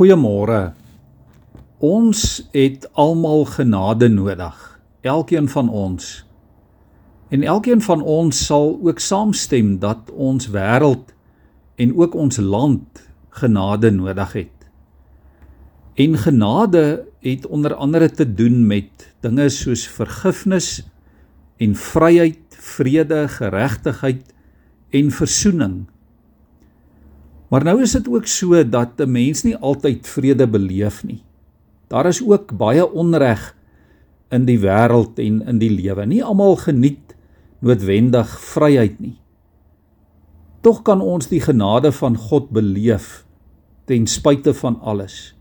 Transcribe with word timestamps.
Goeiemôre. 0.00 0.72
Ons 1.84 2.20
het 2.54 2.86
almal 2.96 3.42
genade 3.44 4.08
nodig, 4.08 4.80
elkeen 5.04 5.48
van 5.52 5.68
ons. 5.68 6.06
En 7.28 7.42
elkeen 7.44 7.82
van 7.84 8.00
ons 8.00 8.38
sal 8.46 8.78
ook 8.80 9.02
saamstem 9.04 9.74
dat 9.82 10.08
ons 10.16 10.48
wêreld 10.56 11.12
en 11.76 11.92
ook 12.00 12.16
ons 12.16 12.40
land 12.40 13.02
genade 13.42 13.90
nodig 13.92 14.32
het. 14.32 14.66
En 16.00 16.16
genade 16.16 17.04
het 17.20 17.46
onder 17.46 17.74
andere 17.74 18.08
te 18.10 18.24
doen 18.24 18.64
met 18.66 19.12
dinge 19.20 19.50
soos 19.52 19.84
vergifnis 19.84 20.80
en 21.60 21.76
vryheid, 21.76 22.56
vrede, 22.56 23.26
geregtigheid 23.28 24.32
en 24.96 25.12
versoening. 25.12 25.82
Maar 27.50 27.64
nou 27.66 27.80
is 27.82 27.92
dit 27.98 28.08
ook 28.08 28.26
so 28.30 28.62
dat 28.62 29.00
'n 29.00 29.10
mens 29.10 29.42
nie 29.42 29.56
altyd 29.56 30.06
vrede 30.06 30.46
beleef 30.46 31.04
nie. 31.04 31.22
Daar 31.88 32.06
is 32.06 32.22
ook 32.22 32.56
baie 32.56 32.92
onreg 32.92 33.56
in 34.30 34.44
die 34.44 34.58
wêreld 34.58 35.18
en 35.18 35.42
in 35.42 35.58
die 35.58 35.70
lewe. 35.70 36.06
Nie 36.06 36.24
almal 36.24 36.56
geniet 36.56 37.16
noodwendig 37.58 38.40
vryheid 38.40 39.00
nie. 39.00 39.18
Tog 40.60 40.82
kan 40.82 41.00
ons 41.00 41.26
die 41.26 41.40
genade 41.40 41.92
van 41.92 42.16
God 42.16 42.50
beleef 42.50 43.24
ten 43.84 44.06
spyte 44.06 44.54
van 44.54 44.80
alles. 44.80 45.34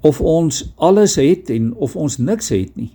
Of 0.00 0.20
ons 0.20 0.72
alles 0.76 1.16
het 1.18 1.50
en 1.50 1.74
of 1.74 1.96
ons 1.96 2.16
niks 2.16 2.48
het 2.48 2.76
nie. 2.76 2.92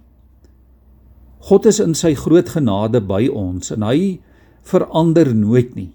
God 1.44 1.66
is 1.66 1.80
in 1.84 1.94
sy 1.94 2.14
groot 2.16 2.50
genade 2.50 3.02
by 3.04 3.28
ons 3.28 3.72
en 3.76 3.84
hy 3.84 4.22
verander 4.64 5.36
nooit 5.36 5.76
nie. 5.76 5.92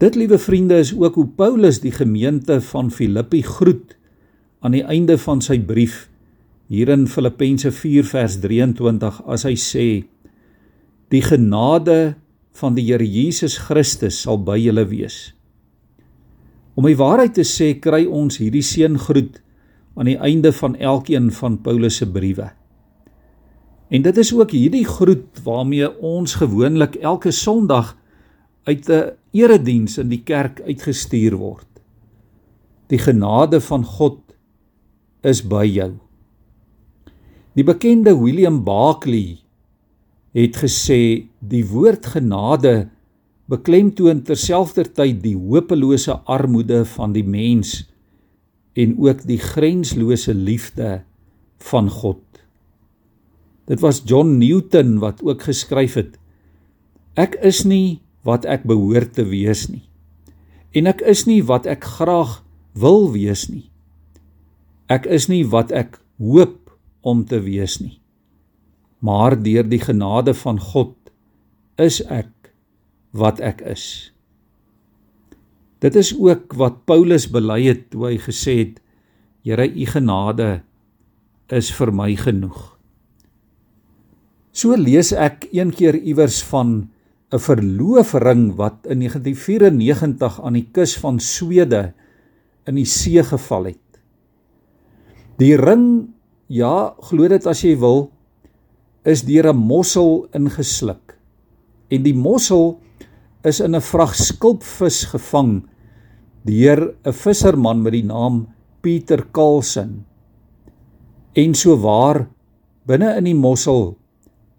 Dit 0.00 0.14
liewe 0.14 0.38
vriende 0.38 0.78
is 0.80 0.94
ook 0.96 1.14
hoe 1.14 1.26
Paulus 1.36 1.80
die 1.80 1.92
gemeente 1.92 2.60
van 2.60 2.88
Filippi 2.90 3.42
groet 3.42 3.98
aan 4.64 4.72
die 4.72 4.84
einde 4.88 5.18
van 5.20 5.42
sy 5.44 5.58
brief 5.60 6.06
hier 6.72 6.88
in 6.88 7.04
Filippense 7.04 7.68
4 7.68 8.08
vers 8.08 8.38
23 8.40 9.18
as 9.28 9.44
hy 9.44 9.52
sê 9.60 9.84
die 11.12 11.20
genade 11.20 12.14
van 12.56 12.78
die 12.78 12.86
Here 12.88 13.04
Jesus 13.04 13.58
Christus 13.66 14.22
sal 14.24 14.40
by 14.40 14.56
julle 14.62 14.86
wees. 14.88 15.34
Om 16.80 16.88
die 16.88 16.96
waarheid 16.96 17.36
te 17.36 17.44
sê 17.44 17.74
kry 17.76 18.06
ons 18.08 18.40
hierdie 18.40 18.64
seëngroet 18.64 19.36
aan 20.00 20.08
die 20.14 20.16
einde 20.16 20.54
van 20.62 20.80
elkeen 20.80 21.28
van 21.42 21.60
Paulus 21.60 22.00
se 22.00 22.08
briewe. 22.08 22.48
En 23.92 24.08
dit 24.08 24.24
is 24.24 24.32
ook 24.32 24.56
hierdie 24.56 24.86
groet 24.88 25.44
waarmee 25.44 25.92
ons 26.00 26.40
gewoonlik 26.40 26.96
elke 27.04 27.36
Sondag 27.36 27.98
uit 28.64 28.88
'n 28.88 29.12
erediens 29.32 29.98
in 29.98 30.08
die 30.08 30.22
kerk 30.22 30.60
uitgestuur 30.60 31.36
word. 31.36 31.68
Die 32.88 32.98
genade 32.98 33.60
van 33.60 33.84
God 33.84 34.18
is 35.22 35.42
by 35.42 35.64
jou. 35.64 35.92
Die 37.54 37.64
bekende 37.64 38.14
William 38.18 38.64
Barclay 38.64 39.38
het 40.32 40.56
gesê 40.56 41.26
die 41.38 41.64
woord 41.66 42.06
genade 42.06 42.88
beklemtoon 43.50 44.22
terselfdertyd 44.22 45.22
die 45.22 45.36
hopelose 45.36 46.14
armoede 46.30 46.84
van 46.84 47.12
die 47.12 47.24
mens 47.26 47.90
en 48.78 48.94
ook 48.98 49.24
die 49.26 49.38
grenslose 49.38 50.34
liefde 50.34 51.02
van 51.58 51.90
God. 51.90 52.22
Dit 53.66 53.82
was 53.82 54.02
John 54.06 54.38
Newton 54.38 54.98
wat 55.02 55.22
ook 55.22 55.42
geskryf 55.42 55.94
het: 55.98 56.16
Ek 57.18 57.36
is 57.42 57.64
nie 57.66 58.00
wat 58.26 58.44
ek 58.44 58.66
behoort 58.68 59.14
te 59.16 59.24
wees 59.28 59.68
nie. 59.70 59.84
En 60.76 60.86
ek 60.90 61.02
is 61.08 61.24
nie 61.26 61.40
wat 61.46 61.66
ek 61.66 61.84
graag 61.98 62.40
wil 62.78 63.10
wees 63.14 63.48
nie. 63.50 63.66
Ek 64.90 65.06
is 65.06 65.28
nie 65.30 65.42
wat 65.46 65.72
ek 65.72 65.98
hoop 66.20 66.70
om 67.06 67.24
te 67.24 67.40
wees 67.42 67.78
nie. 67.80 67.98
Maar 69.00 69.38
deur 69.40 69.66
die 69.66 69.80
genade 69.80 70.34
van 70.36 70.60
God 70.60 70.94
is 71.80 72.00
ek 72.12 72.52
wat 73.16 73.40
ek 73.40 73.64
is. 73.66 74.12
Dit 75.80 75.96
is 75.96 76.12
ook 76.12 76.52
wat 76.60 76.84
Paulus 76.84 77.24
bely 77.32 77.62
het 77.64 77.88
toe 77.90 78.10
hy 78.10 78.16
gesê 78.20 78.56
het: 78.60 78.74
Here, 79.40 79.64
u 79.64 79.86
genade 79.88 80.60
is 81.48 81.70
vir 81.72 81.90
my 81.96 82.12
genoeg. 82.20 82.76
So 84.52 84.76
lees 84.76 85.14
ek 85.16 85.48
een 85.54 85.72
keer 85.72 85.96
iewers 85.96 86.42
van 86.50 86.90
'n 87.30 87.38
verloofring 87.38 88.56
wat 88.58 88.86
in 88.90 88.98
1994 89.06 90.40
aan 90.42 90.56
die 90.58 90.66
kus 90.72 90.96
van 90.98 91.20
Swede 91.22 91.92
in 92.66 92.74
die 92.74 92.88
see 92.88 93.22
geval 93.22 93.70
het. 93.70 94.00
Die 95.38 95.54
ring, 95.56 96.10
ja, 96.50 96.94
glo 97.06 97.28
dit 97.30 97.46
as 97.46 97.62
jy 97.62 97.76
wil, 97.78 98.10
is 99.06 99.22
deur 99.22 99.52
'n 99.52 99.56
mossel 99.56 100.26
ingesluk. 100.34 101.16
En 101.88 102.02
die 102.02 102.14
mossel 102.14 102.80
is 103.44 103.60
in 103.60 103.74
'n 103.74 103.80
vrag 103.80 104.14
skulpvis 104.14 105.04
gevang 105.14 105.62
deur 106.44 106.94
'n 107.04 107.12
visserman 107.12 107.82
met 107.82 107.92
die 107.92 108.04
naam 108.04 108.48
Pieter 108.80 109.30
Carlsen. 109.32 110.04
En 111.34 111.54
so 111.54 111.76
waar 111.76 112.28
binne 112.86 113.16
in 113.16 113.24
die 113.24 113.34
mossel 113.34 113.96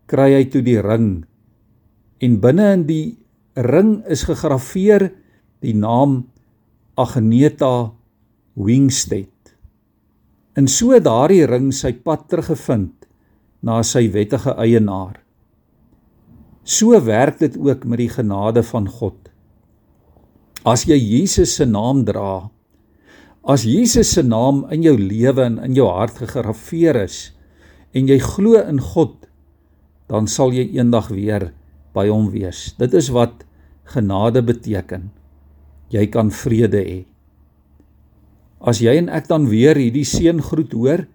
kry 0.08 0.34
hy 0.34 0.46
toe 0.46 0.62
die 0.62 0.80
ring 0.82 1.26
en 2.22 2.38
binne 2.42 2.68
in 2.76 2.86
die 2.86 3.06
ring 3.58 4.00
is 4.09 4.28
gegraveer 4.30 5.09
die 5.66 5.74
naam 5.78 6.22
Agneta 7.00 7.92
Wingstead. 8.54 9.56
En 10.58 10.68
so 10.68 10.98
daardie 11.00 11.48
ring 11.50 11.72
sy 11.74 11.94
pad 12.06 12.28
teruggevind 12.30 13.08
na 13.66 13.80
sy 13.86 14.08
wettige 14.14 14.54
eienaar. 14.59 15.18
So 16.64 16.98
werk 17.06 17.40
dit 17.42 17.58
ook 17.58 17.86
met 17.90 18.04
die 18.04 18.12
genade 18.12 18.62
van 18.70 18.90
God. 18.90 19.18
As 20.68 20.86
jy 20.86 20.98
Jesus 21.00 21.56
se 21.58 21.66
naam 21.66 22.03
dra, 22.06 22.52
as 23.42 23.64
Jesus 23.66 24.12
se 24.14 24.22
naam 24.22 24.68
in 24.70 24.84
jou 24.86 24.94
lewe 25.00 25.48
en 25.48 25.58
in 25.66 25.74
jou 25.74 25.88
hart 25.90 26.20
gegraveer 26.22 27.02
is 27.08 27.32
en 27.98 28.06
jy 28.08 28.20
glo 28.22 28.62
in 28.62 28.78
God, 28.92 29.16
dan 30.12 30.30
sal 30.30 30.53
jy 30.53 30.68
eendag 30.78 31.09
weer 31.09 31.50
by 31.94 32.07
hom 32.09 32.29
wees. 32.31 32.72
Dit 32.79 32.94
is 32.97 33.09
wat 33.13 33.44
genade 33.91 34.41
beteken. 34.46 35.09
Jy 35.91 36.07
kan 36.12 36.31
vrede 36.31 36.81
hê. 36.81 37.00
As 38.62 38.79
jy 38.79 38.94
en 39.00 39.09
ek 39.09 39.28
dan 39.28 39.50
weer 39.50 39.75
hierdie 39.75 40.06
seëngroet 40.06 40.74
hoor, 40.78 41.06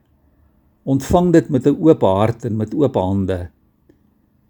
ontvang 0.87 1.33
dit 1.33 1.51
met 1.51 1.67
'n 1.67 1.79
oop 1.79 2.03
hart 2.03 2.45
en 2.45 2.57
met 2.57 2.75
oop 2.75 2.95
hande. 2.95 3.51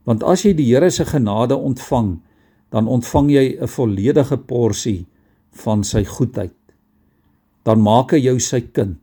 Want 0.04 0.22
as 0.22 0.44
jy 0.44 0.52
die 0.54 0.74
Here 0.74 0.90
se 0.90 1.04
genade 1.04 1.56
ontvang, 1.56 2.20
dan 2.70 2.88
ontvang 2.88 3.30
jy 3.30 3.56
'n 3.60 3.68
volledige 3.68 4.36
porsie 4.36 5.06
van 5.50 5.84
sy 5.84 6.04
goedheid. 6.04 6.54
Dan 7.64 7.80
maak 7.80 8.12
hy 8.12 8.18
jou 8.18 8.38
sy 8.38 8.60
kind. 8.60 8.98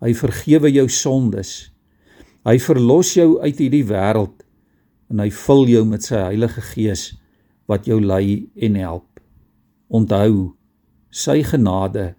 Hy 0.00 0.14
vergewe 0.14 0.70
jou 0.70 0.88
sondes. 0.88 1.70
Hy 2.44 2.58
verlos 2.58 3.14
jou 3.14 3.40
uit 3.40 3.58
hierdie 3.58 3.84
wêreld 3.84 4.47
en 5.08 5.22
hy 5.22 5.30
vul 5.32 5.66
jou 5.72 5.84
met 5.88 6.04
sy 6.04 6.20
Heilige 6.20 6.62
Gees 6.72 7.10
wat 7.68 7.88
jou 7.88 7.98
lei 8.00 8.48
en 8.56 8.76
help. 8.80 9.20
Onthou, 9.88 10.54
sy 11.10 11.40
genade 11.46 12.12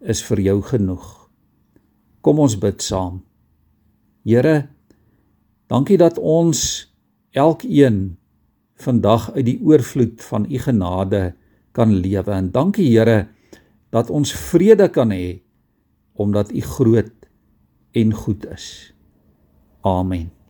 is 0.00 0.22
vir 0.24 0.42
jou 0.44 0.58
genoeg. 0.64 1.06
Kom 2.24 2.40
ons 2.40 2.56
bid 2.60 2.80
saam. 2.84 3.20
Here, 4.24 4.68
dankie 5.68 5.98
dat 6.00 6.18
ons 6.18 6.60
elkeen 7.36 8.16
vandag 8.80 9.30
uit 9.36 9.44
die 9.48 9.58
oorvloed 9.60 10.22
van 10.24 10.46
u 10.48 10.58
genade 10.58 11.22
kan 11.74 11.92
lewe 11.92 12.32
en 12.32 12.50
dankie 12.54 12.88
Here 12.92 13.26
dat 13.94 14.10
ons 14.10 14.32
vrede 14.50 14.88
kan 14.90 15.12
hê 15.14 15.40
omdat 16.14 16.52
u 16.54 16.60
groot 16.60 17.28
en 17.94 18.14
goed 18.14 18.46
is. 18.46 18.94
Amen. 19.82 20.43